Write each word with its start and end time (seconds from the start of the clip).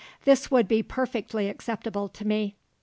This 0.23 0.49
would 0.49 0.67
be 0.67 0.81
perfectly 0.81 1.47
acceptable 1.47 2.09
to 2.09 2.25
me. 2.25 2.55